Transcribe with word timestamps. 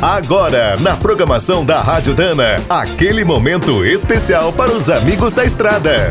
Agora, 0.00 0.76
na 0.78 0.94
programação 0.94 1.64
da 1.64 1.80
Rádio 1.80 2.14
Dana, 2.14 2.62
aquele 2.68 3.24
momento 3.24 3.82
especial 3.82 4.52
para 4.52 4.70
os 4.70 4.90
amigos 4.90 5.32
da 5.32 5.42
estrada. 5.42 6.08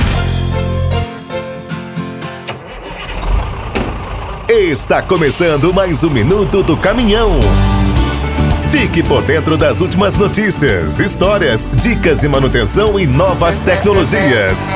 Está 4.50 5.04
começando 5.04 5.72
mais 5.72 6.04
um 6.04 6.10
minuto 6.10 6.64
do 6.64 6.76
caminhão. 6.76 7.40
Fique 8.72 9.04
por 9.04 9.22
dentro 9.22 9.56
das 9.56 9.82
últimas 9.82 10.16
notícias, 10.16 11.00
histórias, 11.00 11.70
dicas 11.72 12.18
de 12.18 12.28
manutenção 12.28 13.00
e 13.00 13.06
novas 13.06 13.60
tecnologias. 13.60 14.68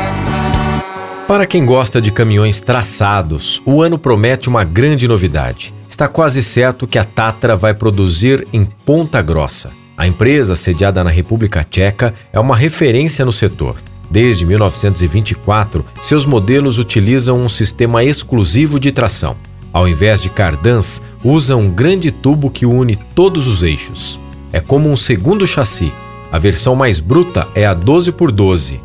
Para 1.28 1.48
quem 1.48 1.66
gosta 1.66 2.00
de 2.00 2.12
caminhões 2.12 2.62
traçados, 2.62 3.60
o 3.66 3.82
ano 3.82 3.98
promete 3.98 4.48
uma 4.48 4.64
grande 4.64 5.08
novidade. 5.08 5.79
Está 6.00 6.08
quase 6.08 6.42
certo 6.42 6.88
que 6.88 6.98
a 6.98 7.04
Tatra 7.04 7.58
vai 7.58 7.74
produzir 7.74 8.48
em 8.54 8.64
Ponta 8.64 9.22
Grossa. 9.22 9.70
A 9.98 10.08
empresa, 10.08 10.56
sediada 10.56 11.04
na 11.04 11.10
República 11.10 11.62
Tcheca, 11.62 12.14
é 12.32 12.40
uma 12.40 12.56
referência 12.56 13.26
no 13.26 13.34
setor. 13.34 13.76
Desde 14.10 14.46
1924, 14.46 15.86
seus 16.02 16.26
modelos 16.26 16.78
utilizam 16.78 17.44
um 17.44 17.50
sistema 17.50 18.02
exclusivo 18.02 18.80
de 18.80 18.94
tração. 18.94 19.36
Ao 19.74 19.90
invés 19.90 20.22
de 20.22 20.30
cardãs, 20.30 21.02
usa 21.22 21.58
um 21.58 21.70
grande 21.70 22.12
tubo 22.12 22.50
que 22.50 22.66
une 22.66 22.96
todos 23.14 23.46
os 23.46 23.62
eixos. 23.62 24.18
É 24.54 24.62
como 24.62 24.90
um 24.90 24.96
segundo 24.96 25.46
chassi. 25.46 25.92
A 26.32 26.40
versão 26.40 26.78
mais 26.78 27.02
bruta 27.02 27.46
é 27.54 27.66
a 27.66 27.76
12x12. 27.76 28.80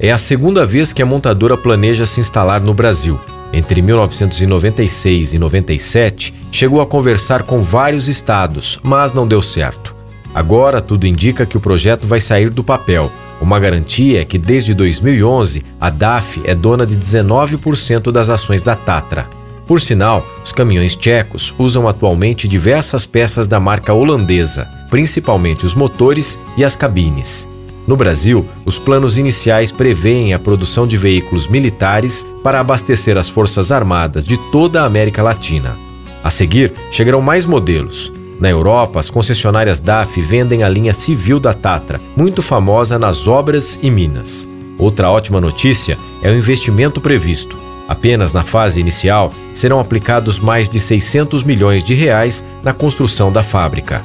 É 0.00 0.10
a 0.10 0.16
segunda 0.16 0.64
vez 0.64 0.90
que 0.90 1.02
a 1.02 1.06
montadora 1.06 1.54
planeja 1.54 2.06
se 2.06 2.18
instalar 2.18 2.62
no 2.62 2.72
Brasil. 2.72 3.20
Entre 3.52 3.80
1996 3.80 5.32
e 5.32 5.38
97, 5.38 6.34
chegou 6.50 6.80
a 6.80 6.86
conversar 6.86 7.42
com 7.42 7.62
vários 7.62 8.08
estados, 8.08 8.78
mas 8.82 9.12
não 9.12 9.26
deu 9.26 9.40
certo. 9.40 9.94
Agora 10.34 10.80
tudo 10.80 11.06
indica 11.06 11.46
que 11.46 11.56
o 11.56 11.60
projeto 11.60 12.06
vai 12.06 12.20
sair 12.20 12.50
do 12.50 12.62
papel. 12.62 13.10
Uma 13.40 13.58
garantia 13.58 14.20
é 14.20 14.24
que 14.24 14.38
desde 14.38 14.74
2011 14.74 15.62
a 15.80 15.90
DAF 15.90 16.40
é 16.44 16.54
dona 16.54 16.86
de 16.86 16.96
19% 16.96 18.10
das 18.10 18.28
ações 18.28 18.62
da 18.62 18.74
Tatra. 18.74 19.28
Por 19.66 19.80
sinal, 19.80 20.24
os 20.44 20.52
caminhões 20.52 20.94
tchecos 20.94 21.54
usam 21.58 21.88
atualmente 21.88 22.46
diversas 22.46 23.04
peças 23.04 23.48
da 23.48 23.58
marca 23.58 23.92
holandesa, 23.92 24.68
principalmente 24.90 25.66
os 25.66 25.74
motores 25.74 26.38
e 26.56 26.64
as 26.64 26.76
cabines. 26.76 27.48
No 27.86 27.96
Brasil, 27.96 28.48
os 28.64 28.78
planos 28.78 29.16
iniciais 29.16 29.70
prevêem 29.70 30.34
a 30.34 30.38
produção 30.38 30.86
de 30.86 30.96
veículos 30.96 31.46
militares 31.46 32.26
para 32.42 32.58
abastecer 32.58 33.16
as 33.16 33.28
Forças 33.28 33.70
Armadas 33.70 34.26
de 34.26 34.36
toda 34.50 34.82
a 34.82 34.86
América 34.86 35.22
Latina. 35.22 35.78
A 36.22 36.30
seguir, 36.30 36.72
chegarão 36.90 37.22
mais 37.22 37.46
modelos. 37.46 38.12
Na 38.40 38.50
Europa, 38.50 38.98
as 38.98 39.08
concessionárias 39.08 39.80
DAF 39.80 40.20
vendem 40.20 40.64
a 40.64 40.68
linha 40.68 40.92
civil 40.92 41.38
da 41.38 41.54
Tatra, 41.54 42.00
muito 42.16 42.42
famosa 42.42 42.98
nas 42.98 43.28
obras 43.28 43.78
e 43.80 43.90
minas. 43.90 44.48
Outra 44.78 45.08
ótima 45.08 45.40
notícia 45.40 45.96
é 46.20 46.30
o 46.30 46.36
investimento 46.36 47.00
previsto. 47.00 47.56
Apenas 47.88 48.32
na 48.32 48.42
fase 48.42 48.80
inicial 48.80 49.32
serão 49.54 49.78
aplicados 49.78 50.40
mais 50.40 50.68
de 50.68 50.80
600 50.80 51.44
milhões 51.44 51.84
de 51.84 51.94
reais 51.94 52.44
na 52.64 52.72
construção 52.72 53.30
da 53.30 53.44
fábrica. 53.44 54.04